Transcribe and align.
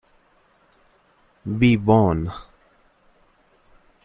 We 1.45 1.77
won! 1.77 2.31